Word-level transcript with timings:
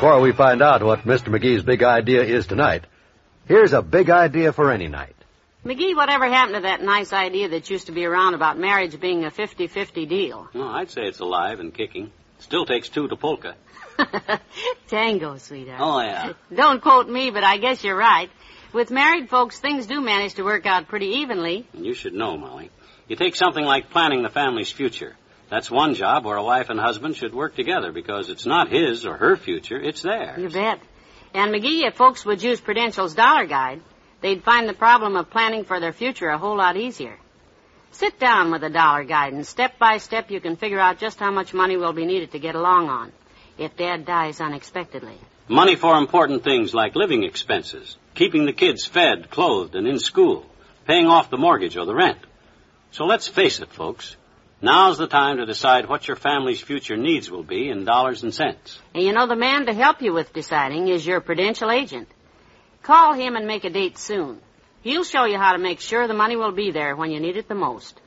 Before 0.00 0.18
we 0.22 0.32
find 0.32 0.62
out 0.62 0.82
what 0.82 1.00
Mr. 1.00 1.28
McGee's 1.28 1.62
big 1.62 1.82
idea 1.82 2.22
is 2.22 2.46
tonight, 2.46 2.86
here's 3.46 3.74
a 3.74 3.82
big 3.82 4.08
idea 4.08 4.50
for 4.50 4.72
any 4.72 4.88
night. 4.88 5.14
McGee, 5.62 5.94
whatever 5.94 6.26
happened 6.26 6.54
to 6.54 6.62
that 6.62 6.80
nice 6.80 7.12
idea 7.12 7.50
that 7.50 7.68
used 7.68 7.84
to 7.88 7.92
be 7.92 8.06
around 8.06 8.32
about 8.32 8.58
marriage 8.58 8.98
being 8.98 9.26
a 9.26 9.30
50-50 9.30 10.08
deal? 10.08 10.48
Oh, 10.54 10.68
I'd 10.68 10.88
say 10.88 11.02
it's 11.02 11.20
alive 11.20 11.60
and 11.60 11.74
kicking. 11.74 12.10
Still 12.38 12.64
takes 12.64 12.88
two 12.88 13.08
to 13.08 13.16
polka. 13.16 13.56
Tango, 14.88 15.36
sweetheart. 15.36 15.80
Oh, 15.82 16.00
yeah. 16.00 16.32
Don't 16.54 16.80
quote 16.80 17.06
me, 17.06 17.30
but 17.30 17.44
I 17.44 17.58
guess 17.58 17.84
you're 17.84 17.94
right. 17.94 18.30
With 18.72 18.90
married 18.90 19.28
folks, 19.28 19.60
things 19.60 19.86
do 19.86 20.00
manage 20.00 20.36
to 20.36 20.44
work 20.44 20.64
out 20.64 20.88
pretty 20.88 21.08
evenly. 21.18 21.68
You 21.74 21.92
should 21.92 22.14
know, 22.14 22.38
Molly. 22.38 22.70
You 23.06 23.16
take 23.16 23.36
something 23.36 23.66
like 23.66 23.90
planning 23.90 24.22
the 24.22 24.30
family's 24.30 24.72
future. 24.72 25.14
That's 25.50 25.68
one 25.68 25.94
job 25.94 26.24
where 26.24 26.36
a 26.36 26.44
wife 26.44 26.70
and 26.70 26.78
husband 26.78 27.16
should 27.16 27.34
work 27.34 27.56
together 27.56 27.90
because 27.90 28.30
it's 28.30 28.46
not 28.46 28.70
his 28.70 29.04
or 29.04 29.16
her 29.16 29.36
future, 29.36 29.80
it's 29.80 30.02
theirs. 30.02 30.40
You 30.40 30.48
bet. 30.48 30.80
And 31.34 31.52
McGee, 31.52 31.86
if 31.86 31.94
folks 31.94 32.24
would 32.24 32.42
use 32.42 32.60
Prudential's 32.60 33.14
dollar 33.14 33.46
guide, 33.46 33.80
they'd 34.20 34.44
find 34.44 34.68
the 34.68 34.74
problem 34.74 35.16
of 35.16 35.28
planning 35.28 35.64
for 35.64 35.80
their 35.80 35.92
future 35.92 36.28
a 36.28 36.38
whole 36.38 36.56
lot 36.56 36.76
easier. 36.76 37.16
Sit 37.90 38.20
down 38.20 38.52
with 38.52 38.62
a 38.62 38.70
dollar 38.70 39.02
guide 39.02 39.32
and 39.32 39.44
step 39.44 39.76
by 39.78 39.98
step 39.98 40.30
you 40.30 40.40
can 40.40 40.54
figure 40.54 40.78
out 40.78 40.98
just 40.98 41.18
how 41.18 41.32
much 41.32 41.52
money 41.52 41.76
will 41.76 41.92
be 41.92 42.06
needed 42.06 42.30
to 42.32 42.38
get 42.38 42.54
along 42.54 42.88
on 42.88 43.12
if 43.58 43.76
Dad 43.76 44.06
dies 44.06 44.40
unexpectedly. 44.40 45.18
Money 45.48 45.74
for 45.74 45.98
important 45.98 46.44
things 46.44 46.72
like 46.72 46.94
living 46.94 47.24
expenses, 47.24 47.96
keeping 48.14 48.46
the 48.46 48.52
kids 48.52 48.86
fed, 48.86 49.30
clothed, 49.30 49.74
and 49.74 49.88
in 49.88 49.98
school, 49.98 50.46
paying 50.86 51.06
off 51.06 51.28
the 51.28 51.36
mortgage 51.36 51.76
or 51.76 51.84
the 51.86 51.94
rent. 51.94 52.18
So 52.92 53.04
let's 53.04 53.26
face 53.26 53.58
it, 53.60 53.70
folks. 53.72 54.16
Now's 54.62 54.98
the 54.98 55.06
time 55.06 55.38
to 55.38 55.46
decide 55.46 55.88
what 55.88 56.06
your 56.06 56.18
family's 56.18 56.60
future 56.60 56.96
needs 56.96 57.30
will 57.30 57.42
be 57.42 57.70
in 57.70 57.86
dollars 57.86 58.22
and 58.22 58.34
cents. 58.34 58.78
And 58.94 59.02
you 59.02 59.14
know 59.14 59.26
the 59.26 59.34
man 59.34 59.64
to 59.66 59.72
help 59.72 60.02
you 60.02 60.12
with 60.12 60.34
deciding 60.34 60.88
is 60.88 61.06
your 61.06 61.22
Prudential 61.22 61.70
agent. 61.70 62.08
Call 62.82 63.14
him 63.14 63.36
and 63.36 63.46
make 63.46 63.64
a 63.64 63.70
date 63.70 63.96
soon. 63.96 64.38
He'll 64.82 65.04
show 65.04 65.24
you 65.24 65.38
how 65.38 65.52
to 65.52 65.58
make 65.58 65.80
sure 65.80 66.06
the 66.06 66.14
money 66.14 66.36
will 66.36 66.52
be 66.52 66.72
there 66.72 66.94
when 66.94 67.10
you 67.10 67.20
need 67.20 67.38
it 67.38 67.48
the 67.48 67.54
most. 67.54 67.98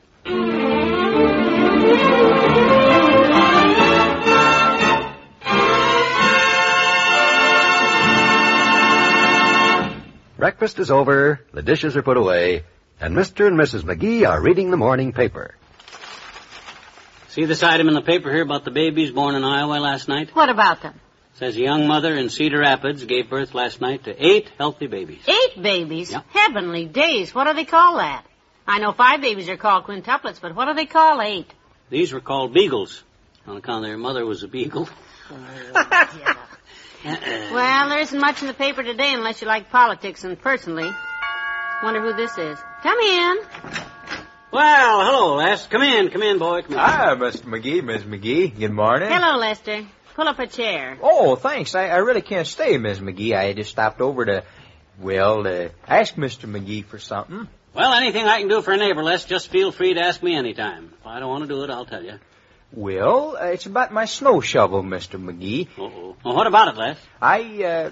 Breakfast 10.36 10.78
is 10.78 10.90
over, 10.90 11.40
the 11.52 11.62
dishes 11.62 11.96
are 11.96 12.02
put 12.02 12.16
away, 12.16 12.62
and 13.00 13.16
Mr. 13.16 13.48
and 13.48 13.58
Mrs. 13.58 13.82
McGee 13.82 14.28
are 14.28 14.40
reading 14.40 14.70
the 14.70 14.76
morning 14.76 15.12
paper. 15.12 15.56
See 17.34 17.46
this 17.46 17.64
item 17.64 17.88
in 17.88 17.94
the 17.94 18.00
paper 18.00 18.30
here 18.30 18.42
about 18.42 18.64
the 18.64 18.70
babies 18.70 19.10
born 19.10 19.34
in 19.34 19.42
Iowa 19.42 19.80
last 19.80 20.06
night? 20.06 20.30
What 20.36 20.50
about 20.50 20.82
them? 20.82 21.00
says 21.34 21.56
a 21.56 21.60
young 21.60 21.88
mother 21.88 22.14
in 22.14 22.28
Cedar 22.28 22.60
Rapids 22.60 23.04
gave 23.06 23.28
birth 23.28 23.54
last 23.54 23.80
night 23.80 24.04
to 24.04 24.14
eight 24.24 24.52
healthy 24.56 24.86
babies. 24.86 25.20
Eight 25.26 25.60
babies? 25.60 26.14
Heavenly 26.28 26.84
days. 26.86 27.34
What 27.34 27.48
do 27.48 27.54
they 27.54 27.64
call 27.64 27.96
that? 27.96 28.24
I 28.68 28.78
know 28.78 28.92
five 28.92 29.20
babies 29.20 29.48
are 29.48 29.56
called 29.56 29.84
quintuplets, 29.84 30.40
but 30.40 30.54
what 30.54 30.66
do 30.66 30.74
they 30.74 30.86
call 30.86 31.20
eight? 31.20 31.52
These 31.90 32.12
were 32.12 32.20
called 32.20 32.54
beagles 32.54 33.02
on 33.48 33.56
account 33.56 33.84
of 33.84 33.90
their 33.90 33.98
mother 33.98 34.24
was 34.24 34.44
a 34.44 34.48
beagle. 34.48 34.88
Well, 37.04 37.88
there 37.90 37.98
isn't 37.98 38.18
much 38.18 38.40
in 38.40 38.48
the 38.48 38.54
paper 38.54 38.82
today 38.82 39.12
unless 39.12 39.42
you 39.42 39.46
like 39.46 39.68
politics, 39.68 40.24
and 40.24 40.40
personally, 40.40 40.90
wonder 41.82 42.00
who 42.00 42.14
this 42.14 42.38
is. 42.38 42.58
Come 42.82 42.98
in. 42.98 43.36
Well, 44.54 45.04
hello, 45.04 45.34
Les. 45.34 45.66
Come 45.66 45.82
in, 45.82 46.10
come 46.10 46.22
in, 46.22 46.38
boy. 46.38 46.62
Come 46.62 46.74
in. 46.74 46.78
Hi, 46.78 47.16
Mr. 47.16 47.42
McGee, 47.42 47.82
Miss 47.82 48.04
McGee. 48.04 48.56
Good 48.56 48.70
morning. 48.70 49.08
Hello, 49.10 49.36
Lester. 49.36 49.84
Pull 50.14 50.28
up 50.28 50.38
a 50.38 50.46
chair. 50.46 50.96
Oh, 51.02 51.34
thanks. 51.34 51.74
I, 51.74 51.88
I 51.88 51.96
really 51.96 52.22
can't 52.22 52.46
stay, 52.46 52.78
Miss 52.78 53.00
McGee. 53.00 53.36
I 53.36 53.52
just 53.52 53.70
stopped 53.70 54.00
over 54.00 54.24
to, 54.24 54.44
well, 55.00 55.42
to 55.42 55.72
ask 55.88 56.14
Mr. 56.14 56.48
McGee 56.48 56.84
for 56.84 57.00
something. 57.00 57.48
Well, 57.74 57.94
anything 57.94 58.26
I 58.26 58.38
can 58.38 58.46
do 58.46 58.62
for 58.62 58.72
a 58.72 58.76
neighbor, 58.76 59.02
Les, 59.02 59.24
just 59.24 59.48
feel 59.48 59.72
free 59.72 59.94
to 59.94 60.00
ask 60.00 60.22
me 60.22 60.36
anytime. 60.36 60.92
If 61.00 61.04
I 61.04 61.18
don't 61.18 61.30
want 61.30 61.42
to 61.42 61.48
do 61.48 61.64
it, 61.64 61.70
I'll 61.70 61.84
tell 61.84 62.04
you. 62.04 62.20
Well, 62.70 63.36
uh, 63.36 63.46
it's 63.46 63.66
about 63.66 63.92
my 63.92 64.04
snow 64.04 64.40
shovel, 64.40 64.84
Mr. 64.84 65.20
McGee. 65.20 65.66
Uh-oh. 65.76 66.14
Well, 66.24 66.36
what 66.36 66.46
about 66.46 66.68
it, 66.68 66.76
Les? 66.76 66.98
I, 67.20 67.64
uh, 67.64 67.90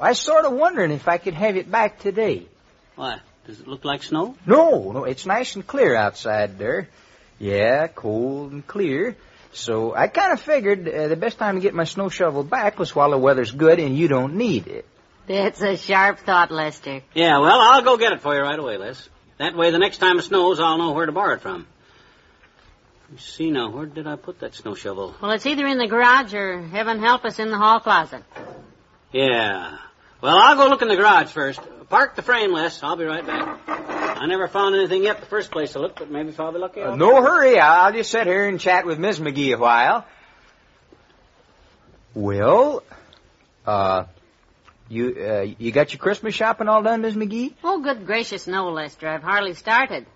I 0.00 0.10
was 0.10 0.20
sort 0.20 0.44
of 0.44 0.52
wondering 0.52 0.92
if 0.92 1.08
I 1.08 1.18
could 1.18 1.34
have 1.34 1.56
it 1.56 1.68
back 1.68 1.98
today. 1.98 2.46
Why? 2.94 3.18
Does 3.50 3.58
it 3.58 3.66
look 3.66 3.84
like 3.84 4.04
snow? 4.04 4.36
No, 4.46 4.92
no, 4.92 5.02
it's 5.02 5.26
nice 5.26 5.56
and 5.56 5.66
clear 5.66 5.96
outside 5.96 6.56
there. 6.56 6.88
Yeah, 7.40 7.88
cold 7.88 8.52
and 8.52 8.64
clear. 8.64 9.16
So 9.52 9.92
I 9.92 10.06
kind 10.06 10.32
of 10.32 10.40
figured 10.40 10.88
uh, 10.88 11.08
the 11.08 11.16
best 11.16 11.36
time 11.36 11.56
to 11.56 11.60
get 11.60 11.74
my 11.74 11.82
snow 11.82 12.10
shovel 12.10 12.44
back 12.44 12.78
was 12.78 12.94
while 12.94 13.10
the 13.10 13.18
weather's 13.18 13.50
good 13.50 13.80
and 13.80 13.98
you 13.98 14.06
don't 14.06 14.36
need 14.36 14.68
it. 14.68 14.86
That's 15.26 15.60
a 15.62 15.76
sharp 15.76 16.20
thought, 16.20 16.52
Lester. 16.52 17.02
Yeah, 17.12 17.40
well, 17.40 17.60
I'll 17.60 17.82
go 17.82 17.96
get 17.96 18.12
it 18.12 18.20
for 18.20 18.36
you 18.36 18.40
right 18.40 18.56
away, 18.56 18.76
Les. 18.76 19.08
That 19.38 19.56
way, 19.56 19.72
the 19.72 19.80
next 19.80 19.98
time 19.98 20.20
it 20.20 20.22
snows, 20.22 20.60
I'll 20.60 20.78
know 20.78 20.92
where 20.92 21.06
to 21.06 21.12
borrow 21.12 21.34
it 21.34 21.40
from. 21.40 21.66
Let's 23.10 23.24
see 23.24 23.50
now, 23.50 23.70
where 23.70 23.86
did 23.86 24.06
I 24.06 24.14
put 24.14 24.38
that 24.40 24.54
snow 24.54 24.76
shovel? 24.76 25.16
Well, 25.20 25.32
it's 25.32 25.46
either 25.46 25.66
in 25.66 25.78
the 25.78 25.88
garage 25.88 26.34
or, 26.34 26.62
heaven 26.68 27.00
help 27.00 27.24
us, 27.24 27.40
in 27.40 27.50
the 27.50 27.58
hall 27.58 27.80
closet. 27.80 28.22
Yeah. 29.10 29.76
Well, 30.20 30.36
I'll 30.38 30.54
go 30.54 30.68
look 30.68 30.82
in 30.82 30.88
the 30.88 30.94
garage 30.94 31.30
first. 31.32 31.60
Park 31.90 32.14
the 32.14 32.22
frame, 32.22 32.52
Les. 32.52 32.82
I'll 32.84 32.96
be 32.96 33.04
right 33.04 33.26
back. 33.26 33.60
I 33.66 34.26
never 34.26 34.46
found 34.46 34.76
anything 34.76 35.02
yet 35.02 35.18
the 35.18 35.26
first 35.26 35.50
place 35.50 35.72
to 35.72 35.80
look, 35.80 35.96
but 35.96 36.08
maybe 36.08 36.28
if 36.28 36.38
I'll 36.38 36.52
be 36.52 36.58
lucky. 36.58 36.80
Uh, 36.80 36.94
no 36.94 37.20
hurry. 37.20 37.58
I'll 37.58 37.92
just 37.92 38.12
sit 38.12 38.28
here 38.28 38.48
and 38.48 38.60
chat 38.60 38.86
with 38.86 39.00
Miss 39.00 39.18
McGee 39.18 39.54
a 39.54 39.58
while. 39.58 40.06
Well, 42.14 42.84
uh, 43.66 44.04
you 44.88 45.16
uh, 45.20 45.46
you 45.58 45.72
got 45.72 45.92
your 45.92 45.98
Christmas 45.98 46.32
shopping 46.32 46.68
all 46.68 46.82
done, 46.82 47.00
Miss 47.00 47.14
McGee? 47.14 47.54
Oh, 47.64 47.82
good 47.82 48.06
gracious, 48.06 48.46
no, 48.46 48.70
Lester. 48.70 49.08
I've 49.08 49.22
hardly 49.22 49.54
started. 49.54 50.06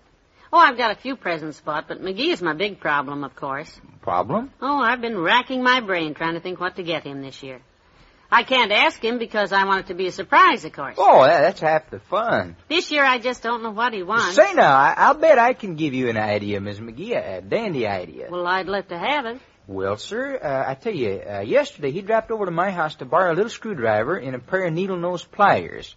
Oh, 0.53 0.57
I've 0.57 0.77
got 0.77 0.91
a 0.91 0.95
few 0.95 1.17
presents 1.17 1.59
bought, 1.59 1.89
but 1.89 2.01
McGee 2.01 2.31
is 2.31 2.41
my 2.41 2.53
big 2.53 2.79
problem, 2.79 3.25
of 3.25 3.35
course. 3.35 3.81
Problem? 4.01 4.49
Oh, 4.61 4.77
I've 4.79 5.01
been 5.01 5.17
racking 5.17 5.61
my 5.61 5.81
brain 5.81 6.13
trying 6.13 6.35
to 6.35 6.39
think 6.39 6.61
what 6.61 6.77
to 6.77 6.83
get 6.83 7.03
him 7.03 7.21
this 7.21 7.43
year. 7.43 7.59
I 8.31 8.43
can't 8.43 8.71
ask 8.71 9.03
him 9.03 9.19
because 9.19 9.51
I 9.51 9.65
want 9.65 9.81
it 9.81 9.87
to 9.87 9.93
be 9.93 10.07
a 10.07 10.11
surprise, 10.11 10.65
of 10.65 10.73
course. 10.73 10.95
Oh, 10.97 11.23
that, 11.23 11.41
that's 11.41 11.59
half 11.59 11.89
the 11.89 11.99
fun. 11.99 12.55
This 12.67 12.91
year 12.91 13.05
I 13.05 13.19
just 13.19 13.43
don't 13.43 13.63
know 13.63 13.71
what 13.71 13.93
he 13.93 14.03
wants. 14.03 14.35
Say 14.35 14.53
now, 14.53 14.75
I, 14.75 14.93
I'll 14.97 15.13
bet 15.13 15.39
I 15.39 15.53
can 15.53 15.75
give 15.75 15.93
you 15.93 16.09
an 16.09 16.17
idea, 16.17 16.59
Miss 16.59 16.79
McGee, 16.79 17.15
a, 17.15 17.41
dandy 17.41 17.87
idea. 17.87 18.27
Well, 18.29 18.47
I'd 18.47 18.67
love 18.67 18.87
to 18.89 18.97
have 18.97 19.25
it. 19.25 19.39
Well, 19.67 19.97
sir, 19.97 20.39
uh, 20.41 20.69
I 20.69 20.75
tell 20.75 20.93
you, 20.93 21.21
uh, 21.27 21.39
yesterday 21.39 21.91
he 21.91 22.01
dropped 22.01 22.29
over 22.29 22.45
to 22.45 22.51
my 22.51 22.71
house 22.71 22.95
to 22.95 23.05
borrow 23.05 23.33
a 23.33 23.35
little 23.35 23.49
screwdriver 23.49 24.17
and 24.17 24.35
a 24.35 24.39
pair 24.39 24.65
of 24.65 24.73
needle-nose 24.73 25.23
pliers. 25.23 25.95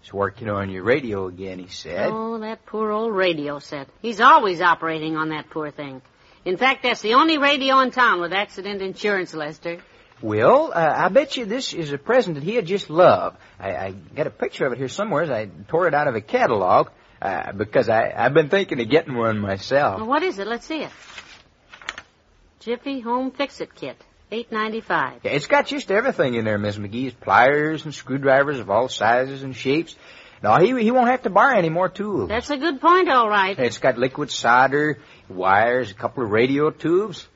He's 0.00 0.12
working 0.12 0.48
on 0.48 0.70
your 0.70 0.82
radio 0.82 1.26
again, 1.26 1.58
he 1.58 1.68
said. 1.68 2.08
Oh, 2.10 2.38
that 2.38 2.64
poor 2.64 2.90
old 2.90 3.14
radio 3.14 3.58
set. 3.58 3.88
He's 4.00 4.20
always 4.20 4.62
operating 4.62 5.16
on 5.16 5.30
that 5.30 5.50
poor 5.50 5.70
thing. 5.70 6.00
In 6.44 6.56
fact, 6.56 6.82
that's 6.82 7.02
the 7.02 7.14
only 7.14 7.36
radio 7.36 7.80
in 7.80 7.90
town 7.90 8.20
with 8.20 8.32
accident 8.32 8.80
insurance, 8.80 9.34
Lester. 9.34 9.78
Well, 10.22 10.72
uh, 10.74 10.94
I 10.96 11.08
bet 11.08 11.36
you 11.36 11.46
this 11.46 11.72
is 11.72 11.92
a 11.92 11.98
present 11.98 12.34
that 12.34 12.44
he'd 12.44 12.66
just 12.66 12.90
love. 12.90 13.36
I, 13.58 13.70
I 13.70 13.90
got 13.92 14.26
a 14.26 14.30
picture 14.30 14.66
of 14.66 14.72
it 14.72 14.78
here 14.78 14.88
somewhere. 14.88 15.32
I 15.32 15.46
tore 15.68 15.86
it 15.88 15.94
out 15.94 16.08
of 16.08 16.14
a 16.14 16.20
catalog 16.20 16.88
uh, 17.22 17.52
because 17.52 17.88
I, 17.88 18.12
I've 18.14 18.34
been 18.34 18.50
thinking 18.50 18.80
of 18.80 18.90
getting 18.90 19.16
one 19.16 19.38
myself. 19.38 19.98
Well, 19.98 20.08
what 20.08 20.22
is 20.22 20.38
it? 20.38 20.46
Let's 20.46 20.66
see 20.66 20.82
it. 20.82 20.90
Jiffy 22.60 23.00
Home 23.00 23.30
Fix-It 23.30 23.74
Kit, 23.74 23.96
eight 24.30 24.52
ninety-five. 24.52 25.20
Yeah, 25.24 25.30
it's 25.30 25.46
got 25.46 25.66
just 25.66 25.90
everything 25.90 26.34
in 26.34 26.44
there, 26.44 26.58
Miss 26.58 26.76
McGee's 26.76 27.14
pliers 27.14 27.86
and 27.86 27.94
screwdrivers 27.94 28.58
of 28.58 28.68
all 28.68 28.88
sizes 28.88 29.42
and 29.42 29.56
shapes. 29.56 29.96
No, 30.42 30.56
he 30.58 30.82
he 30.82 30.90
won't 30.90 31.08
have 31.08 31.22
to 31.22 31.30
borrow 31.30 31.56
any 31.56 31.70
more 31.70 31.88
tools. 31.88 32.28
That's 32.28 32.50
a 32.50 32.58
good 32.58 32.80
point, 32.80 33.10
all 33.10 33.28
right. 33.30 33.58
It's 33.58 33.78
got 33.78 33.96
liquid 33.96 34.30
solder, 34.30 34.98
wires, 35.30 35.90
a 35.90 35.94
couple 35.94 36.24
of 36.24 36.30
radio 36.30 36.70
tubes. 36.70 37.26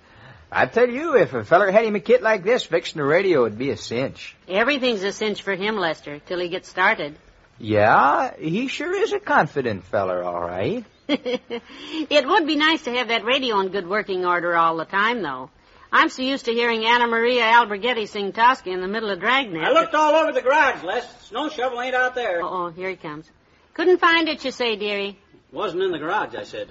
I 0.57 0.67
tell 0.67 0.89
you, 0.89 1.17
if 1.17 1.35
a 1.35 1.43
feller 1.43 1.73
had 1.73 1.85
him 1.85 1.97
a 1.97 2.01
kit 2.01 2.23
like 2.23 2.45
this, 2.45 2.65
fixing 2.65 3.01
a 3.01 3.05
radio 3.05 3.43
would 3.43 3.59
be 3.59 3.71
a 3.71 3.77
cinch. 3.77 4.37
Everything's 4.47 5.03
a 5.03 5.11
cinch 5.11 5.43
for 5.43 5.57
him, 5.57 5.77
Lester, 5.77 6.21
till 6.21 6.39
he 6.39 6.49
gets 6.49 6.69
started. 6.69 7.17
Yeah, 7.59 8.37
he 8.39 8.69
sure 8.69 8.95
is 8.95 9.13
a 9.13 9.19
confident 9.19 9.83
feller, 9.83 10.23
all 10.23 10.41
right. 10.41 10.85
it 11.09 12.29
would 12.29 12.47
be 12.47 12.55
nice 12.55 12.83
to 12.83 12.93
have 12.93 13.09
that 13.09 13.25
radio 13.25 13.59
in 13.61 13.71
good 13.71 13.89
working 13.89 14.25
order 14.25 14.57
all 14.57 14.77
the 14.77 14.85
time, 14.85 15.23
though. 15.23 15.51
I'm 15.91 16.09
so 16.09 16.23
used 16.23 16.45
to 16.45 16.53
hearing 16.53 16.85
Anna 16.85 17.09
Maria 17.09 17.43
Alberghetti 17.43 18.07
sing 18.07 18.33
Tosca 18.33 18.71
in 18.71 18.81
the 18.81 18.89
middle 18.89 19.11
of 19.11 19.19
Dragnet. 19.19 19.65
I 19.65 19.73
looked 19.73 19.95
all 19.95 20.15
over 20.15 20.31
the 20.31 20.43
garage, 20.43 20.85
Les. 20.85 21.05
Snow 21.27 21.49
shovel 21.49 21.81
ain't 21.81 21.97
out 21.97 22.15
there. 22.15 22.41
Oh, 22.43 22.71
here 22.71 22.91
he 22.91 22.97
comes. 22.97 23.29
Couldn't 23.75 23.99
find 23.99 24.29
it, 24.29 24.45
you 24.45 24.53
say, 24.53 24.77
dearie. 24.77 25.19
Wasn't 25.51 25.83
in 25.83 25.91
the 25.91 25.99
garage, 25.99 26.37
I 26.37 26.45
said. 26.45 26.69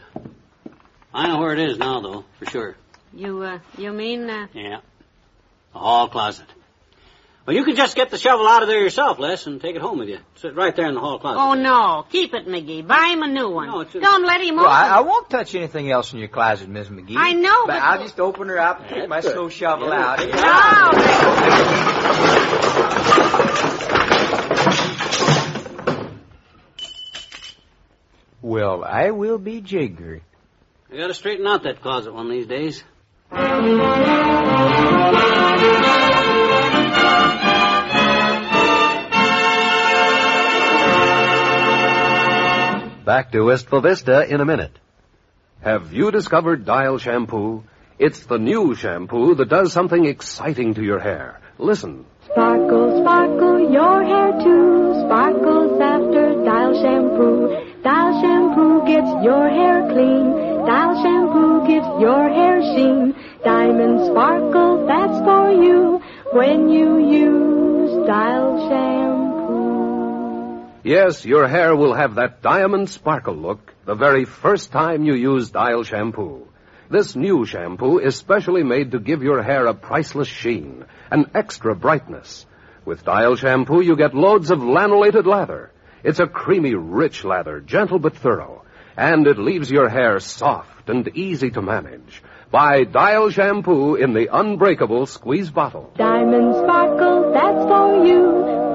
I 1.13 1.27
know 1.27 1.39
where 1.39 1.51
it 1.51 1.59
is 1.59 1.77
now, 1.77 1.99
though, 1.99 2.23
for 2.39 2.45
sure. 2.49 2.77
You, 3.15 3.43
uh, 3.43 3.59
you 3.77 3.91
mean, 3.91 4.29
uh... 4.29 4.47
Yeah. 4.53 4.79
The 5.73 5.79
hall 5.79 6.07
closet. 6.09 6.45
Well, 7.45 7.55
you 7.55 7.65
can 7.65 7.75
just 7.75 7.95
get 7.95 8.09
the 8.09 8.17
shovel 8.17 8.47
out 8.47 8.61
of 8.61 8.69
there 8.69 8.79
yourself, 8.79 9.19
Les, 9.19 9.45
and 9.47 9.59
take 9.59 9.75
it 9.75 9.81
home 9.81 9.99
with 9.99 10.07
you. 10.07 10.19
Sit 10.35 10.55
right 10.55 10.73
there 10.75 10.87
in 10.87 10.93
the 10.93 11.01
hall 11.01 11.19
closet. 11.19 11.39
Oh, 11.41 11.53
no. 11.55 12.05
Keep 12.09 12.33
it, 12.33 12.47
McGee. 12.47 12.87
Buy 12.87 13.09
him 13.11 13.21
a 13.21 13.27
new 13.27 13.49
one. 13.49 13.67
No, 13.67 13.81
it's 13.81 13.93
a- 13.93 13.99
Don't 13.99 14.25
let 14.25 14.39
him 14.41 14.55
Well, 14.55 14.65
open. 14.65 14.75
I, 14.77 14.97
I 14.97 15.01
won't 15.01 15.29
touch 15.29 15.53
anything 15.53 15.91
else 15.91 16.13
in 16.13 16.19
your 16.19 16.29
closet, 16.29 16.69
Miss 16.69 16.87
McGee. 16.87 17.15
I 17.17 17.33
know, 17.33 17.65
but- 17.67 17.75
I'll 17.81 18.01
just 18.01 18.19
open 18.19 18.47
her 18.47 18.59
up 18.59 18.79
and 18.81 18.89
take 18.89 19.09
my 19.09 19.19
snow 19.19 19.49
shovel 19.49 19.89
Yeah, 19.89 20.05
out. 20.05 20.17
take 20.19 20.29
it 20.29 20.35
No. 20.35 21.93
Well, 28.41 28.83
I 28.83 29.11
will 29.11 29.37
be 29.37 29.61
jiggered. 29.61 30.21
I 30.91 30.97
gotta 30.97 31.13
straighten 31.13 31.47
out 31.47 31.63
that 31.63 31.81
closet 31.81 32.13
one 32.13 32.25
of 32.25 32.31
these 32.31 32.47
days. 32.47 32.83
Back 43.05 43.31
to 43.31 43.41
Wistful 43.41 43.81
Vista 43.81 44.31
in 44.31 44.39
a 44.39 44.45
minute. 44.45 44.77
Have 45.61 45.93
you 45.93 46.11
discovered 46.11 46.65
Dial 46.65 46.99
Shampoo? 46.99 47.63
It's 47.97 48.23
the 48.25 48.37
new 48.37 48.75
shampoo 48.75 49.33
that 49.35 49.49
does 49.49 49.73
something 49.73 50.05
exciting 50.05 50.75
to 50.75 50.83
your 50.83 50.99
hair. 50.99 51.41
Listen. 51.57 52.05
Sparkle, 52.25 53.01
sparkle, 53.01 53.71
your 53.71 54.03
hair 54.03 54.31
too 54.43 54.93
sparkles 55.05 55.81
after 55.81 56.43
Dial 56.45 56.73
shampoo. 56.83 57.81
Dial 57.81 58.21
shampoo 58.21 58.85
gets 58.85 59.09
your 59.23 59.49
hair 59.49 59.89
clean. 59.89 60.52
Dial 60.65 60.95
shampoo 61.03 61.67
gives 61.67 61.87
your 61.99 62.29
hair 62.29 62.61
sheen. 62.61 63.15
Diamond 63.43 64.07
sparkle, 64.07 64.85
that's 64.87 65.19
for 65.25 65.51
you 65.51 66.01
when 66.31 66.69
you 66.69 66.99
use 66.99 68.07
Dial 68.07 68.69
shampoo. 68.69 69.33
Yes, 70.83 71.25
your 71.25 71.47
hair 71.47 71.75
will 71.75 71.93
have 71.93 72.15
that 72.15 72.41
diamond 72.41 72.89
sparkle 72.89 73.35
look 73.35 73.73
the 73.85 73.95
very 73.95 74.25
first 74.25 74.71
time 74.71 75.05
you 75.05 75.13
use 75.13 75.49
Dial 75.49 75.83
Shampoo. 75.83 76.47
This 76.89 77.15
new 77.15 77.45
shampoo 77.45 77.99
is 77.99 78.15
specially 78.17 78.63
made 78.63 78.91
to 78.91 78.99
give 78.99 79.23
your 79.23 79.41
hair 79.41 79.65
a 79.65 79.73
priceless 79.73 80.27
sheen, 80.27 80.85
an 81.09 81.31
extra 81.33 81.75
brightness. 81.75 82.45
With 82.85 83.05
Dial 83.05 83.35
Shampoo, 83.37 83.81
you 83.81 83.95
get 83.95 84.13
loads 84.13 84.51
of 84.51 84.59
lanolated 84.59 85.25
lather. 85.25 85.71
It's 86.03 86.19
a 86.19 86.27
creamy, 86.27 86.75
rich 86.75 87.23
lather, 87.23 87.61
gentle 87.61 87.99
but 87.99 88.17
thorough. 88.17 88.62
And 88.95 89.27
it 89.27 89.37
leaves 89.37 89.71
your 89.71 89.89
hair 89.89 90.19
soft 90.19 90.89
and 90.89 91.07
easy 91.15 91.51
to 91.51 91.61
manage. 91.61 92.21
Buy 92.51 92.83
Dial 92.83 93.31
Shampoo 93.31 93.95
in 93.95 94.13
the 94.13 94.29
unbreakable 94.31 95.07
squeeze 95.07 95.49
bottle. 95.49 95.91
Diamond 95.97 96.53
sparkle, 96.55 97.31
that's 97.33 97.63
for 97.65 98.05
you 98.05 98.21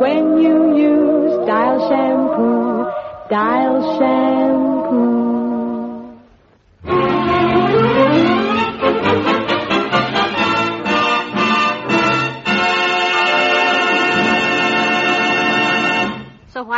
when 0.01 0.43
you 0.43 0.77
use 0.77 1.47
Dial 1.47 1.89
shampoo. 1.89 2.91
Dial 3.31 3.99
shampoo. 3.99 5.38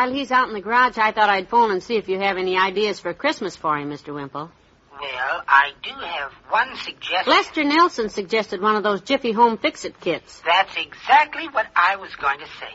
While 0.00 0.10
he's 0.10 0.30
out 0.30 0.48
in 0.48 0.54
the 0.54 0.62
garage, 0.62 0.96
I 0.96 1.12
thought 1.12 1.28
I'd 1.28 1.50
phone 1.50 1.70
and 1.70 1.82
see 1.82 1.96
if 1.96 2.08
you 2.08 2.18
have 2.18 2.38
any 2.38 2.56
ideas 2.56 2.98
for 3.00 3.12
Christmas 3.12 3.54
for 3.54 3.76
him, 3.76 3.90
Mr. 3.90 4.14
Wimple. 4.14 4.50
Well, 4.92 5.42
I 5.46 5.72
do 5.82 5.90
have 5.90 6.32
one 6.48 6.74
suggestion. 6.76 7.30
Lester 7.30 7.64
Nelson 7.64 8.08
suggested 8.08 8.62
one 8.62 8.76
of 8.76 8.82
those 8.82 9.02
Jiffy 9.02 9.32
Home 9.32 9.58
Fix-It 9.58 10.00
kits. 10.00 10.40
That's 10.46 10.74
exactly 10.74 11.48
what 11.50 11.66
I 11.76 11.96
was 11.96 12.14
going 12.16 12.38
to 12.38 12.46
say. 12.46 12.74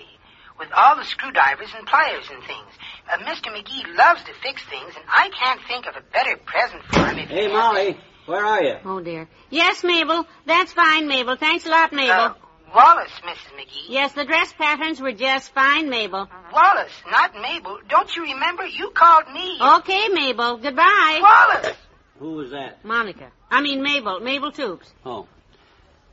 With 0.60 0.70
all 0.76 0.96
the 0.98 1.04
screwdrivers 1.04 1.70
and 1.76 1.88
pliers 1.88 2.30
and 2.32 2.44
things. 2.44 2.72
Uh, 3.12 3.18
Mr. 3.18 3.52
McGee 3.52 3.98
loves 3.98 4.24
to 4.24 4.32
fix 4.44 4.64
things, 4.70 4.94
and 4.96 5.06
I 5.10 5.30
can't 5.30 5.62
think 5.68 5.88
of 5.88 5.96
a 5.96 6.02
better 6.14 6.38
present 6.38 6.84
for 6.92 7.00
him 7.08 7.18
if 7.18 7.30
Hey, 7.30 7.36
he 7.36 7.44
has 7.44 7.52
Molly, 7.54 7.98
where 8.28 8.46
are 8.46 8.64
you? 8.64 8.76
Oh, 8.86 9.00
dear. 9.02 9.28
Yes, 9.50 9.84
Mabel. 9.84 10.28
That's 10.46 10.74
fine, 10.74 11.08
Mabel. 11.08 11.36
Thanks 11.38 11.66
a 11.66 11.70
lot, 11.70 11.92
Mabel. 11.92 12.14
Uh, 12.14 12.34
Wallace, 12.74 13.12
Mrs. 13.24 13.54
McGee. 13.60 13.86
yes, 13.90 14.14
the 14.14 14.26
dress 14.26 14.52
patterns 14.54 15.00
were 15.00 15.12
just 15.14 15.54
fine, 15.54 15.90
Mabel. 15.90 16.30
Wallace, 16.54 16.92
not 17.10 17.34
Mabel. 17.42 17.80
Don't 17.88 18.14
you 18.16 18.24
remember? 18.24 18.66
You 18.66 18.92
called 18.92 19.26
me. 19.34 19.58
Okay, 19.80 20.08
Mabel. 20.10 20.58
Goodbye. 20.58 21.20
Wallace! 21.22 21.78
Who 22.20 22.32
was 22.34 22.52
that? 22.52 22.84
Monica. 22.84 23.30
I 23.52 23.62
mean, 23.62 23.82
Mabel. 23.84 24.20
Mabel 24.20 24.52
Toops. 24.52 24.88
Oh. 25.06 25.28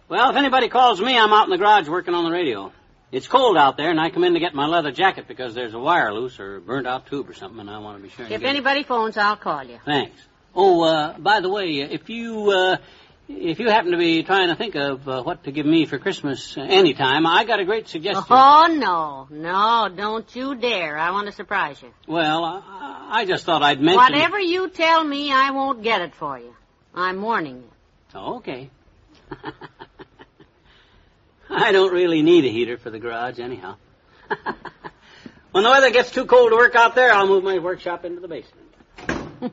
Well, 0.08 0.30
if 0.30 0.36
anybody 0.36 0.68
calls 0.68 1.00
me, 1.00 1.16
I'm 1.18 1.32
out 1.32 1.44
in 1.44 1.50
the 1.50 1.58
garage 1.58 1.88
working 1.88 2.14
on 2.14 2.24
the 2.24 2.30
radio. 2.30 2.72
It's 3.10 3.28
cold 3.28 3.56
out 3.56 3.76
there, 3.76 3.90
and 3.90 4.00
I 4.00 4.10
come 4.10 4.24
in 4.24 4.34
to 4.34 4.40
get 4.40 4.54
my 4.54 4.66
leather 4.66 4.90
jacket 4.90 5.26
because 5.28 5.54
there's 5.54 5.74
a 5.74 5.78
wire 5.78 6.12
loose 6.12 6.38
or 6.40 6.56
a 6.56 6.60
burnt 6.60 6.86
out 6.86 7.06
tube 7.06 7.28
or 7.28 7.34
something, 7.34 7.60
and 7.60 7.70
I 7.70 7.78
want 7.78 7.98
to 7.98 8.02
be 8.02 8.08
sure. 8.08 8.26
to 8.26 8.32
If 8.34 8.40
get 8.40 8.46
it. 8.46 8.48
anybody 8.50 8.82
phones, 8.84 9.16
I'll 9.16 9.36
call 9.36 9.62
you. 9.64 9.78
Thanks. 9.84 10.18
Oh, 10.54 10.82
uh, 10.82 11.18
by 11.18 11.40
the 11.40 11.48
way, 11.48 11.80
if 11.80 12.08
you 12.10 12.50
uh, 12.50 12.76
if 13.38 13.58
you 13.58 13.68
happen 13.68 13.92
to 13.92 13.98
be 13.98 14.22
trying 14.22 14.48
to 14.48 14.56
think 14.56 14.74
of 14.74 15.08
uh, 15.08 15.22
what 15.22 15.44
to 15.44 15.52
give 15.52 15.66
me 15.66 15.86
for 15.86 15.98
Christmas 15.98 16.56
uh, 16.56 16.62
anytime, 16.62 17.26
I 17.26 17.44
got 17.44 17.60
a 17.60 17.64
great 17.64 17.88
suggestion. 17.88 18.24
Oh, 18.30 18.66
no. 18.70 19.26
No, 19.30 19.88
don't 19.94 20.34
you 20.34 20.54
dare. 20.54 20.96
I 20.98 21.10
want 21.10 21.26
to 21.26 21.32
surprise 21.32 21.80
you. 21.82 21.90
Well, 22.06 22.44
I, 22.44 23.08
I 23.10 23.24
just 23.24 23.44
thought 23.44 23.62
I'd 23.62 23.80
mention. 23.80 23.96
Whatever 23.96 24.38
you 24.38 24.68
tell 24.70 25.02
me, 25.04 25.32
I 25.32 25.50
won't 25.50 25.82
get 25.82 26.02
it 26.02 26.14
for 26.14 26.38
you. 26.38 26.54
I'm 26.94 27.22
warning 27.22 27.56
you. 27.56 27.70
Oh, 28.14 28.36
okay. 28.36 28.70
I 31.50 31.72
don't 31.72 31.92
really 31.92 32.22
need 32.22 32.44
a 32.44 32.48
heater 32.48 32.78
for 32.78 32.90
the 32.90 32.98
garage, 32.98 33.38
anyhow. 33.38 33.76
when 35.52 35.64
the 35.64 35.70
weather 35.70 35.90
gets 35.90 36.10
too 36.10 36.26
cold 36.26 36.50
to 36.50 36.56
work 36.56 36.74
out 36.74 36.94
there, 36.94 37.12
I'll 37.12 37.26
move 37.26 37.44
my 37.44 37.58
workshop 37.58 38.04
into 38.04 38.20
the 38.20 38.28
basement. 38.28 39.52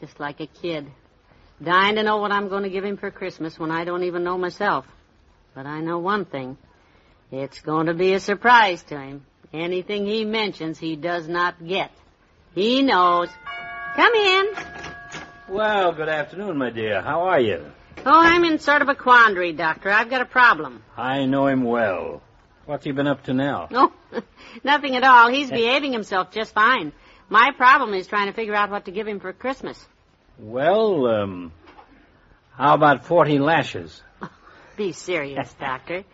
Just 0.00 0.20
like 0.20 0.40
a 0.40 0.46
kid. 0.46 0.86
Dying 1.62 1.96
to 1.96 2.02
know 2.02 2.18
what 2.18 2.32
I'm 2.32 2.48
going 2.48 2.64
to 2.64 2.68
give 2.68 2.84
him 2.84 2.96
for 2.96 3.10
Christmas 3.10 3.58
when 3.58 3.70
I 3.70 3.84
don't 3.84 4.04
even 4.04 4.24
know 4.24 4.36
myself. 4.36 4.86
But 5.54 5.66
I 5.66 5.80
know 5.80 5.98
one 5.98 6.26
thing. 6.26 6.58
It's 7.32 7.60
going 7.60 7.86
to 7.86 7.94
be 7.94 8.12
a 8.12 8.20
surprise 8.20 8.82
to 8.84 8.98
him. 8.98 9.24
Anything 9.52 10.06
he 10.06 10.24
mentions, 10.24 10.78
he 10.78 10.96
does 10.96 11.26
not 11.28 11.66
get. 11.66 11.90
He 12.54 12.82
knows. 12.82 13.28
Come 13.94 14.12
in. 14.14 14.46
Well, 15.48 15.92
good 15.92 16.08
afternoon, 16.08 16.58
my 16.58 16.70
dear. 16.70 17.00
How 17.00 17.22
are 17.22 17.40
you? 17.40 17.64
Oh, 18.04 18.20
I'm 18.20 18.44
in 18.44 18.58
sort 18.58 18.82
of 18.82 18.88
a 18.88 18.94
quandary, 18.94 19.52
Doctor. 19.52 19.90
I've 19.90 20.10
got 20.10 20.20
a 20.20 20.26
problem. 20.26 20.82
I 20.96 21.24
know 21.24 21.46
him 21.46 21.64
well. 21.64 22.22
What's 22.66 22.84
he 22.84 22.92
been 22.92 23.06
up 23.06 23.24
to 23.24 23.32
now? 23.32 23.68
No, 23.70 23.92
oh, 24.12 24.22
nothing 24.62 24.96
at 24.96 25.04
all. 25.04 25.30
He's 25.30 25.50
behaving 25.62 25.92
himself 25.92 26.32
just 26.32 26.52
fine. 26.52 26.92
My 27.28 27.52
problem 27.56 27.94
is 27.94 28.06
trying 28.06 28.26
to 28.26 28.32
figure 28.32 28.54
out 28.54 28.70
what 28.70 28.84
to 28.84 28.90
give 28.90 29.08
him 29.08 29.20
for 29.20 29.32
Christmas. 29.32 29.84
Well, 30.38 31.06
um, 31.06 31.52
how 32.52 32.74
about 32.74 33.06
40 33.06 33.38
lashes? 33.38 34.02
Be 34.76 34.92
serious, 34.92 35.52
Doctor. 35.54 36.04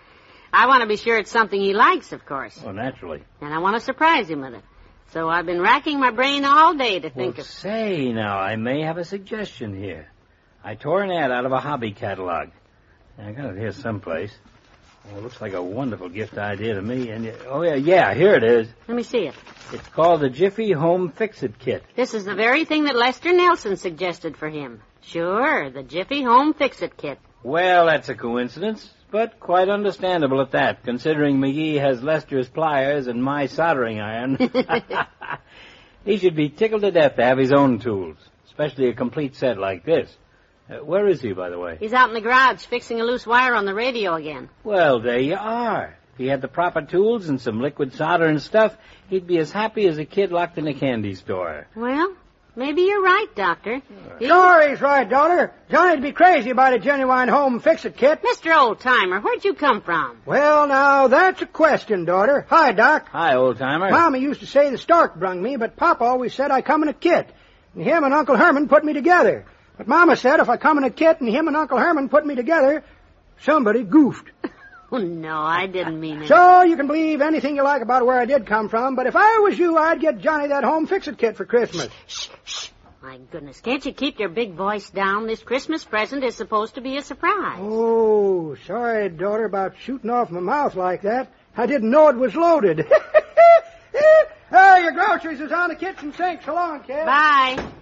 I 0.52 0.66
want 0.66 0.82
to 0.82 0.86
be 0.86 0.96
sure 0.96 1.16
it's 1.16 1.30
something 1.30 1.58
he 1.58 1.72
likes, 1.72 2.12
of 2.12 2.26
course. 2.26 2.60
Well, 2.62 2.74
naturally. 2.74 3.22
And 3.40 3.54
I 3.54 3.58
want 3.58 3.76
to 3.76 3.80
surprise 3.80 4.28
him 4.28 4.42
with 4.42 4.54
it. 4.54 4.62
So 5.12 5.28
I've 5.28 5.46
been 5.46 5.60
racking 5.60 5.98
my 5.98 6.10
brain 6.10 6.44
all 6.44 6.74
day 6.74 7.00
to 7.00 7.10
think 7.10 7.36
well, 7.36 7.44
of. 7.44 7.50
say 7.50 8.12
now, 8.12 8.38
I 8.38 8.56
may 8.56 8.82
have 8.82 8.98
a 8.98 9.04
suggestion 9.04 9.74
here. 9.74 10.08
I 10.62 10.74
tore 10.74 11.02
an 11.02 11.10
ad 11.10 11.32
out 11.32 11.46
of 11.46 11.52
a 11.52 11.58
hobby 11.58 11.92
catalog. 11.92 12.50
I 13.18 13.32
got 13.32 13.54
it 13.54 13.58
here 13.58 13.72
someplace. 13.72 14.32
Well, 15.04 15.18
it 15.18 15.22
looks 15.22 15.40
like 15.40 15.52
a 15.52 15.62
wonderful 15.62 16.08
gift 16.08 16.38
idea 16.38 16.74
to 16.74 16.82
me. 16.82 17.10
And 17.10 17.32
oh 17.48 17.62
yeah, 17.62 17.74
yeah, 17.74 18.14
here 18.14 18.34
it 18.34 18.44
is. 18.44 18.68
Let 18.86 18.96
me 18.96 19.02
see 19.02 19.26
it. 19.26 19.34
It's 19.72 19.88
called 19.88 20.20
the 20.20 20.30
Jiffy 20.30 20.72
Home 20.72 21.10
Fix-It 21.10 21.58
Kit. 21.58 21.82
This 21.96 22.14
is 22.14 22.24
the 22.24 22.34
very 22.34 22.64
thing 22.64 22.84
that 22.84 22.94
Lester 22.94 23.32
Nelson 23.32 23.76
suggested 23.76 24.36
for 24.36 24.48
him. 24.48 24.80
Sure, 25.00 25.70
the 25.70 25.82
Jiffy 25.82 26.22
Home 26.22 26.54
Fix-It 26.54 26.96
Kit. 26.96 27.18
Well, 27.42 27.86
that's 27.86 28.08
a 28.08 28.14
coincidence, 28.14 28.88
but 29.10 29.40
quite 29.40 29.68
understandable 29.68 30.40
at 30.40 30.52
that, 30.52 30.84
considering 30.84 31.38
McGee 31.38 31.80
has 31.80 32.02
Lester's 32.02 32.48
pliers 32.48 33.08
and 33.08 33.22
my 33.22 33.46
soldering 33.46 34.00
iron. 34.00 34.36
he 36.04 36.18
should 36.18 36.36
be 36.36 36.50
tickled 36.50 36.82
to 36.82 36.92
death 36.92 37.16
to 37.16 37.24
have 37.24 37.38
his 37.38 37.52
own 37.52 37.80
tools, 37.80 38.16
especially 38.46 38.88
a 38.88 38.94
complete 38.94 39.34
set 39.34 39.58
like 39.58 39.84
this. 39.84 40.16
Uh, 40.72 40.84
where 40.84 41.06
is 41.08 41.20
he, 41.20 41.32
by 41.32 41.50
the 41.50 41.58
way? 41.58 41.76
He's 41.78 41.92
out 41.92 42.08
in 42.08 42.14
the 42.14 42.20
garage 42.20 42.64
fixing 42.64 43.00
a 43.00 43.04
loose 43.04 43.26
wire 43.26 43.54
on 43.54 43.64
the 43.66 43.74
radio 43.74 44.14
again. 44.14 44.48
Well, 44.64 45.00
there 45.00 45.18
you 45.18 45.36
are. 45.36 45.96
If 46.12 46.18
he 46.18 46.26
had 46.26 46.40
the 46.40 46.48
proper 46.48 46.82
tools 46.82 47.28
and 47.28 47.40
some 47.40 47.60
liquid 47.60 47.94
solder 47.94 48.26
and 48.26 48.40
stuff, 48.40 48.76
he'd 49.08 49.26
be 49.26 49.38
as 49.38 49.50
happy 49.50 49.86
as 49.86 49.98
a 49.98 50.04
kid 50.04 50.30
locked 50.32 50.58
in 50.58 50.66
a 50.68 50.74
candy 50.74 51.14
store. 51.14 51.66
Well, 51.74 52.14
Maybe 52.54 52.82
you're 52.82 53.00
right, 53.02 53.28
Doctor. 53.34 53.80
He- 54.18 54.26
Sure, 54.26 54.68
he's 54.68 54.80
right, 54.82 55.08
daughter. 55.08 55.54
Johnny'd 55.70 56.02
be 56.02 56.12
crazy 56.12 56.50
about 56.50 56.74
a 56.74 56.78
genuine 56.78 57.28
home 57.28 57.60
fix-it 57.60 57.96
kit. 57.96 58.20
Mr. 58.22 58.54
Old 58.54 58.78
Timer, 58.78 59.20
where'd 59.20 59.42
you 59.42 59.54
come 59.54 59.80
from? 59.80 60.18
Well, 60.26 60.66
now, 60.66 61.08
that's 61.08 61.40
a 61.40 61.46
question, 61.46 62.04
daughter. 62.04 62.44
Hi, 62.50 62.72
Doc. 62.72 63.08
Hi, 63.10 63.36
old 63.36 63.56
timer. 63.56 63.90
Mama 63.90 64.18
used 64.18 64.40
to 64.40 64.46
say 64.46 64.68
the 64.68 64.76
stork 64.76 65.14
brung 65.16 65.42
me, 65.42 65.56
but 65.56 65.76
Papa 65.76 66.04
always 66.04 66.34
said 66.34 66.50
I 66.50 66.60
come 66.60 66.82
in 66.82 66.90
a 66.90 66.92
kit. 66.92 67.30
And 67.74 67.82
him 67.84 68.04
and 68.04 68.12
Uncle 68.12 68.36
Herman 68.36 68.68
put 68.68 68.84
me 68.84 68.92
together. 68.92 69.46
But 69.76 69.88
Mama 69.88 70.16
said 70.16 70.40
if 70.40 70.48
I 70.48 70.56
come 70.56 70.78
in 70.78 70.84
a 70.84 70.90
kit 70.90 71.20
and 71.20 71.28
him 71.28 71.48
and 71.48 71.56
Uncle 71.56 71.78
Herman 71.78 72.08
put 72.08 72.26
me 72.26 72.34
together, 72.34 72.84
somebody 73.40 73.82
goofed. 73.82 74.28
Oh, 74.94 74.98
no, 74.98 75.38
I 75.40 75.68
didn't 75.68 75.98
mean 75.98 76.20
it. 76.20 76.28
So 76.28 76.64
you 76.64 76.76
can 76.76 76.86
believe 76.86 77.22
anything 77.22 77.56
you 77.56 77.62
like 77.62 77.80
about 77.80 78.04
where 78.04 78.20
I 78.20 78.26
did 78.26 78.44
come 78.46 78.68
from, 78.68 78.94
but 78.94 79.06
if 79.06 79.16
I 79.16 79.38
was 79.38 79.58
you, 79.58 79.78
I'd 79.78 80.02
get 80.02 80.18
Johnny 80.18 80.48
that 80.48 80.64
home 80.64 80.86
fix-it 80.86 81.16
kit 81.16 81.34
for 81.38 81.46
Christmas. 81.46 81.88
Shh, 82.06 82.28
shh. 82.44 82.68
My 83.02 83.16
goodness, 83.30 83.58
can't 83.62 83.84
you 83.86 83.94
keep 83.94 84.20
your 84.20 84.28
big 84.28 84.52
voice 84.52 84.90
down? 84.90 85.26
This 85.26 85.42
Christmas 85.42 85.82
present 85.82 86.22
is 86.24 86.36
supposed 86.36 86.74
to 86.74 86.82
be 86.82 86.98
a 86.98 87.02
surprise. 87.02 87.58
Oh, 87.62 88.54
sorry, 88.66 89.08
daughter, 89.08 89.46
about 89.46 89.76
shooting 89.80 90.10
off 90.10 90.30
my 90.30 90.40
mouth 90.40 90.74
like 90.74 91.00
that. 91.02 91.32
I 91.56 91.64
didn't 91.64 91.90
know 91.90 92.08
it 92.10 92.16
was 92.16 92.34
loaded. 92.36 92.86
hey, 94.50 94.82
your 94.82 94.92
groceries 94.92 95.40
is 95.40 95.52
on 95.52 95.70
the 95.70 95.74
kitchen 95.74 96.12
sink. 96.12 96.42
So 96.42 96.54
long, 96.54 96.80
kid. 96.80 97.06
Bye. 97.06 97.72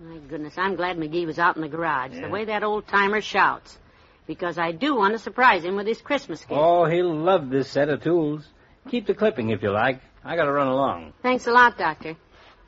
My 0.00 0.18
goodness, 0.28 0.56
I'm 0.56 0.76
glad 0.76 0.96
McGee 0.96 1.26
was 1.26 1.38
out 1.38 1.56
in 1.56 1.62
the 1.62 1.68
garage. 1.68 2.18
The 2.20 2.28
way 2.28 2.44
that 2.44 2.62
old 2.62 2.86
timer 2.86 3.20
shouts. 3.20 3.78
Because 4.26 4.58
I 4.58 4.72
do 4.72 4.94
want 4.94 5.14
to 5.14 5.18
surprise 5.18 5.64
him 5.64 5.74
with 5.74 5.86
his 5.86 6.00
Christmas 6.00 6.40
gift. 6.40 6.52
Oh, 6.52 6.84
he'll 6.84 7.14
love 7.14 7.50
this 7.50 7.68
set 7.68 7.88
of 7.88 8.02
tools. 8.02 8.46
Keep 8.90 9.06
the 9.06 9.14
clipping 9.14 9.50
if 9.50 9.62
you 9.62 9.70
like. 9.70 10.00
I 10.24 10.36
gotta 10.36 10.52
run 10.52 10.68
along. 10.68 11.14
Thanks 11.22 11.46
a 11.46 11.50
lot, 11.50 11.78
Doctor. 11.78 12.16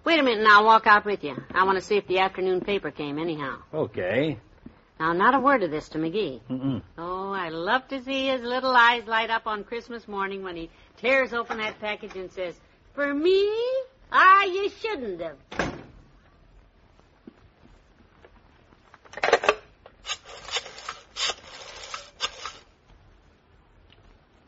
Wait 0.04 0.18
a 0.18 0.22
minute 0.22 0.38
and 0.38 0.48
I'll 0.48 0.64
walk 0.64 0.86
out 0.86 1.04
with 1.04 1.22
you. 1.22 1.36
I 1.54 1.64
want 1.64 1.78
to 1.78 1.84
see 1.84 1.96
if 1.96 2.06
the 2.06 2.20
afternoon 2.20 2.62
paper 2.62 2.90
came 2.90 3.18
anyhow. 3.18 3.58
Okay. 3.72 4.38
Now, 4.98 5.12
not 5.12 5.34
a 5.34 5.40
word 5.40 5.62
of 5.62 5.70
this 5.70 5.88
to 5.90 5.98
McGee. 5.98 6.40
Mm-mm. 6.50 6.82
Oh, 6.98 7.32
I 7.32 7.50
love 7.50 7.86
to 7.88 8.02
see 8.02 8.28
his 8.28 8.42
little 8.42 8.74
eyes 8.74 9.06
light 9.06 9.30
up 9.30 9.46
on 9.46 9.64
Christmas 9.64 10.08
morning 10.08 10.42
when 10.42 10.56
he 10.56 10.70
tears 10.96 11.32
open 11.32 11.58
that 11.58 11.80
package 11.80 12.16
and 12.16 12.30
says, 12.32 12.54
For 12.94 13.12
me? 13.14 13.48
Ah, 14.12 14.44
you 14.44 14.70
shouldn't 14.70 15.20
have. 15.20 15.69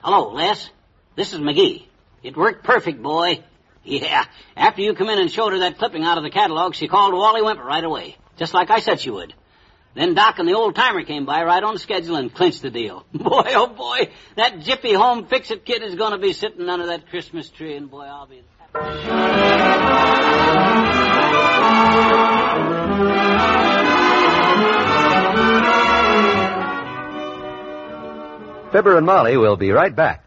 Hello, 0.02 0.32
Les. 0.32 0.68
This 1.14 1.32
is 1.32 1.38
McGee. 1.38 1.86
It 2.24 2.36
worked 2.36 2.64
perfect, 2.64 3.00
boy. 3.00 3.44
Yeah. 3.84 4.24
After 4.56 4.82
you 4.82 4.94
come 4.94 5.08
in 5.08 5.20
and 5.20 5.30
showed 5.30 5.52
her 5.52 5.60
that 5.60 5.78
clipping 5.78 6.02
out 6.02 6.18
of 6.18 6.24
the 6.24 6.30
catalog, 6.30 6.74
she 6.74 6.88
called 6.88 7.14
Wally 7.14 7.40
Wimple 7.40 7.64
right 7.64 7.84
away. 7.84 8.16
Just 8.36 8.52
like 8.52 8.68
I 8.68 8.80
said 8.80 8.98
she 8.98 9.10
would. 9.10 9.32
Then 9.94 10.14
Doc 10.14 10.40
and 10.40 10.48
the 10.48 10.54
old 10.54 10.74
timer 10.74 11.04
came 11.04 11.24
by 11.24 11.44
right 11.44 11.62
on 11.62 11.78
schedule 11.78 12.16
and 12.16 12.34
clinched 12.34 12.62
the 12.62 12.70
deal. 12.70 13.06
Boy, 13.14 13.52
oh 13.54 13.68
boy, 13.68 14.10
that 14.34 14.58
Jiffy 14.58 14.92
Home 14.92 15.26
Fix-It 15.26 15.64
kid 15.64 15.84
is 15.84 15.94
gonna 15.94 16.18
be 16.18 16.32
sitting 16.32 16.68
under 16.68 16.86
that 16.86 17.08
Christmas 17.08 17.48
tree 17.48 17.76
and 17.76 17.88
boy, 17.88 18.06
I'll 18.06 18.26
be... 18.26 18.42
Fibber 28.72 28.96
and 28.96 29.04
Molly 29.04 29.36
will 29.36 29.56
be 29.56 29.70
right 29.70 29.94
back. 29.94 30.24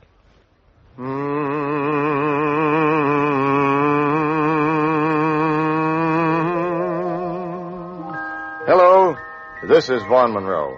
Hello, 8.67 9.17
this 9.67 9.89
is 9.89 10.03
Vaughn 10.03 10.33
Monroe. 10.33 10.77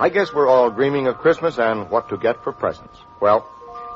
I 0.00 0.08
guess 0.08 0.34
we're 0.34 0.48
all 0.48 0.72
dreaming 0.72 1.06
of 1.06 1.18
Christmas 1.18 1.58
and 1.58 1.88
what 1.90 2.08
to 2.08 2.18
get 2.18 2.42
for 2.42 2.52
presents. 2.52 2.98
Well, 3.20 3.48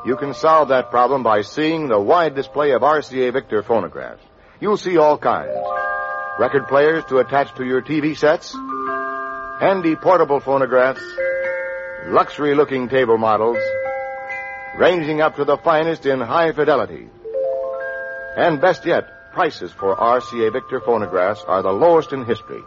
you 0.07 0.17
can 0.17 0.33
solve 0.33 0.69
that 0.69 0.91
problem 0.93 1.25
by 1.25 1.43
seeing 1.43 1.89
the 1.89 1.99
wide 1.99 2.37
display 2.37 2.71
of 2.71 2.83
RCA 2.83 3.33
Victor 3.33 3.65
phonographs. 3.65 4.23
You'll 4.61 4.77
see 4.77 4.99
all 4.99 5.19
kinds. 5.19 5.51
Record 6.39 6.69
players 6.69 7.05
to 7.07 7.19
attach 7.19 7.53
to 7.57 7.65
your 7.65 7.83
TV 7.83 8.17
sets, 8.17 8.55
handy 9.61 9.97
portable 9.97 10.39
phonographs, 10.39 11.03
luxury 12.07 12.55
looking 12.55 12.89
table 12.89 13.17
models, 13.17 13.59
ranging 14.77 15.21
up 15.21 15.37
to 15.37 15.45
the 15.45 15.57
finest 15.57 16.05
in 16.05 16.21
high 16.21 16.53
fidelity. 16.53 17.09
And 18.37 18.61
best 18.61 18.85
yet, 18.85 19.33
prices 19.33 19.73
for 19.73 19.97
RCA 19.97 20.53
Victor 20.53 20.81
phonographs 20.81 21.43
are 21.47 21.63
the 21.63 21.73
lowest 21.73 22.13
in 22.13 22.25
history. 22.25 22.63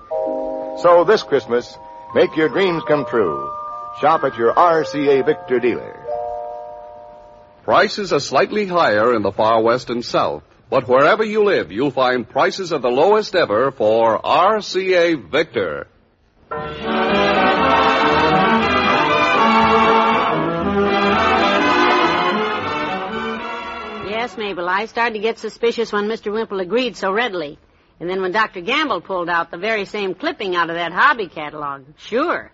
So 0.81 1.03
this 1.05 1.23
Christmas, 1.23 1.77
make 2.15 2.35
your 2.35 2.49
dreams 2.49 2.83
come 2.87 3.05
true. 3.05 3.51
Shop 4.01 4.23
at 4.23 4.37
your 4.37 4.53
RCA 4.53 5.25
Victor 5.25 5.59
dealer. 5.59 5.95
Prices 7.63 8.13
are 8.13 8.19
slightly 8.19 8.65
higher 8.65 9.13
in 9.13 9.21
the 9.21 9.31
far 9.31 9.61
west 9.61 9.89
and 9.89 10.03
south, 10.03 10.43
but 10.69 10.87
wherever 10.87 11.23
you 11.23 11.43
live, 11.43 11.71
you'll 11.71 11.91
find 11.91 12.27
prices 12.27 12.71
of 12.71 12.81
the 12.81 12.89
lowest 12.89 13.35
ever 13.35 13.71
for 13.71 14.19
RCA 14.19 15.29
Victor. 15.29 15.87
I 24.65 24.85
started 24.85 25.13
to 25.13 25.19
get 25.19 25.39
suspicious 25.39 25.91
when 25.91 26.05
Mr. 26.05 26.31
Wimple 26.31 26.59
agreed 26.59 26.95
so 26.95 27.11
readily. 27.11 27.59
And 27.99 28.09
then 28.09 28.21
when 28.21 28.31
Dr. 28.31 28.61
Gamble 28.61 29.01
pulled 29.01 29.29
out 29.29 29.51
the 29.51 29.57
very 29.57 29.85
same 29.85 30.13
clipping 30.13 30.55
out 30.55 30.69
of 30.69 30.75
that 30.75 30.91
hobby 30.91 31.27
catalog. 31.27 31.83
Sure. 31.97 32.51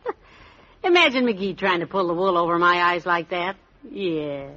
Imagine 0.84 1.24
McGee 1.26 1.58
trying 1.58 1.80
to 1.80 1.86
pull 1.86 2.06
the 2.06 2.14
wool 2.14 2.38
over 2.38 2.58
my 2.58 2.92
eyes 2.92 3.04
like 3.04 3.30
that. 3.30 3.56
Yeah. 3.90 4.50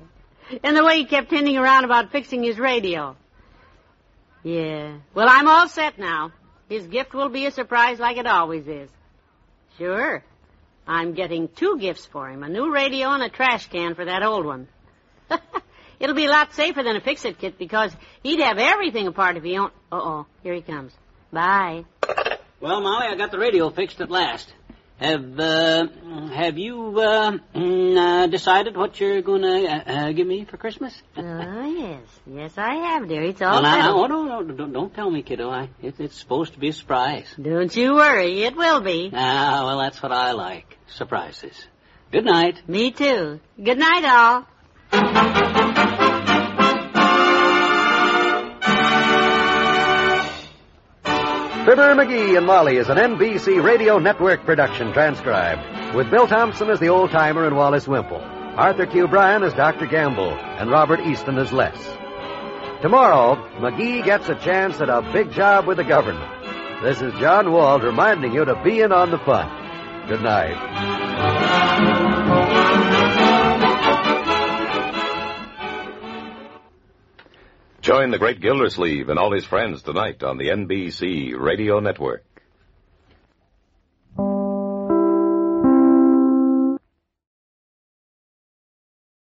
And 0.64 0.78
the 0.78 0.84
way 0.84 0.98
he 0.98 1.06
kept 1.06 1.32
hinting 1.32 1.58
around 1.58 1.86
about 1.86 2.12
fixing 2.12 2.44
his 2.44 2.60
radio. 2.60 3.16
Yeah. 4.44 4.98
Well, 5.14 5.28
I'm 5.30 5.48
all 5.48 5.68
set 5.68 5.98
now. 5.98 6.32
His 6.70 6.86
gift 6.86 7.14
will 7.14 7.30
be 7.30 7.48
a 7.48 7.52
surprise 7.52 8.00
like 8.00 8.18
it 8.18 8.28
always 8.28 8.68
is. 8.68 8.90
Sure. 9.78 10.24
I'm 10.88 11.14
getting 11.14 11.48
two 11.48 11.78
gifts 11.80 12.06
for 12.06 12.30
him, 12.30 12.44
a 12.44 12.50
new 12.50 12.74
radio 12.74 13.10
and 13.10 13.24
a 13.24 13.30
trash 13.30 13.68
can 13.70 13.96
for 13.96 14.06
that 14.06 14.24
old 14.24 14.46
one. 14.46 14.68
It'll 16.00 16.16
be 16.16 16.26
a 16.26 16.30
lot 16.30 16.54
safer 16.54 16.82
than 16.84 16.96
a 16.96 17.02
fix-it 17.02 17.40
kit 17.40 17.58
because 17.58 17.96
he'd 18.24 18.40
have 18.40 18.58
everything 18.58 19.08
apart 19.08 19.38
if 19.38 19.44
he 19.44 19.58
owned... 19.58 19.74
Uh-oh, 19.92 20.26
here 20.44 20.54
he 20.54 20.62
comes. 20.62 20.94
Bye. 21.32 21.86
Well, 22.62 22.82
Molly, 22.82 23.08
I 23.08 23.16
got 23.16 23.32
the 23.32 23.40
radio 23.40 23.70
fixed 23.70 24.02
at 24.02 24.10
last. 24.10 24.54
Have, 25.00 25.40
uh, 25.40 25.88
have 26.34 26.58
you, 26.58 27.00
uh, 27.00 27.38
mm, 27.56 27.98
uh 27.98 28.28
decided 28.28 28.76
what 28.76 29.00
you're 29.00 29.22
gonna, 29.22 29.64
uh, 29.64 29.92
uh, 29.92 30.12
give 30.12 30.28
me 30.28 30.44
for 30.44 30.58
Christmas? 30.58 30.94
oh, 31.16 31.66
yes. 31.78 32.02
Yes, 32.28 32.58
I 32.58 32.76
have, 32.76 33.08
dear. 33.08 33.24
It's 33.24 33.42
all 33.42 33.62
Well, 33.62 33.62
now, 33.62 33.96
oh, 33.96 34.08
no, 34.08 34.42
no, 34.42 34.54
don't, 34.54 34.74
don't 34.74 34.94
tell 34.94 35.10
me, 35.10 35.22
kiddo. 35.22 35.50
I, 35.50 35.70
it, 35.82 35.96
it's 36.00 36.20
supposed 36.20 36.54
to 36.54 36.60
be 36.60 36.70
a 36.70 36.74
surprise. 36.74 37.34
Don't 37.42 37.74
you 37.74 37.96
worry. 37.96 38.44
It 38.44 38.58
will 38.58 38.82
be. 38.82 39.10
Ah, 39.14 39.66
well, 39.66 39.80
that's 39.80 40.04
what 40.04 40.12
I 40.12 40.34
like. 40.34 40.78
Surprises. 40.88 41.56
Good 42.12 42.26
night. 42.26 42.62
Me 42.68 42.92
too. 42.92 43.40
Good 43.64 43.78
night, 43.78 44.04
all. 44.92 45.56
Fibber, 51.80 52.04
McGee, 52.04 52.38
and 52.38 52.46
Molly 52.46 52.76
is 52.76 52.90
an 52.90 52.98
NBC 52.98 53.64
Radio 53.64 54.00
Network 54.00 54.44
production 54.44 54.92
transcribed, 54.92 55.96
with 55.96 56.12
Bill 56.12 56.28
Thompson 56.28 56.70
as 56.70 56.82
the 56.82 56.90
old 56.90 57.10
timer 57.10 57.46
and 57.46 57.56
Wallace 57.56 57.88
Wimple, 57.88 58.20
Arthur 58.58 58.86
Q. 58.86 59.08
Bryan 59.08 59.44
as 59.44 59.54
Dr. 59.54 59.86
Gamble, 59.86 60.34
and 60.34 60.70
Robert 60.70 61.00
Easton 61.00 61.38
as 61.38 61.54
Les. 61.54 61.78
Tomorrow, 62.82 63.36
McGee 63.60 64.04
gets 64.04 64.28
a 64.28 64.36
chance 64.36 64.82
at 64.82 64.90
a 64.90 65.10
big 65.14 65.32
job 65.32 65.68
with 65.68 65.78
the 65.78 65.86
government. 65.86 66.30
This 66.84 67.02
is 67.02 67.18
John 67.18 67.50
Wald 67.54 67.84
reminding 67.84 68.34
you 68.34 68.44
to 68.44 68.62
be 68.62 68.82
in 68.82 68.92
on 68.92 69.12
the 69.12 69.20
fun. 69.20 69.48
Good 70.10 70.22
night. 70.22 70.99
Join 77.82 78.12
the 78.12 78.18
great 78.18 78.42
Gildersleeve 78.42 79.08
and 79.08 79.18
all 79.18 79.32
his 79.32 79.46
friends 79.46 79.82
tonight 79.84 80.22
on 80.22 80.38
the 80.38 80.50
NBC 80.50 81.34
Radio 81.40 81.80
Network. 81.80 82.26